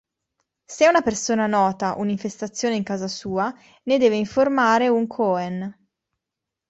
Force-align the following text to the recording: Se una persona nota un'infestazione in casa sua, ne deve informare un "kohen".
Se 0.65 0.87
una 0.89 1.01
persona 1.03 1.45
nota 1.45 1.93
un'infestazione 1.95 2.73
in 2.75 2.81
casa 2.81 3.07
sua, 3.07 3.53
ne 3.83 3.99
deve 3.99 4.15
informare 4.15 4.87
un 4.87 5.05
"kohen". 5.05 5.89